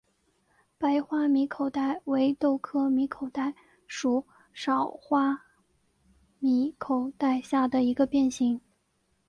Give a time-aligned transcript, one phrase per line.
[0.79, 3.53] 白花米口袋为豆科米口袋
[3.85, 5.43] 属少花
[6.39, 8.59] 米口袋下的一个变型。